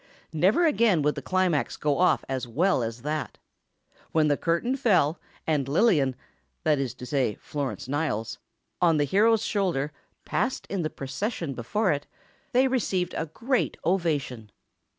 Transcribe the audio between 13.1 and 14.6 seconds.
a great ovation.